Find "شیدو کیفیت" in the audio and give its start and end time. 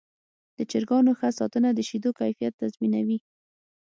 1.89-2.53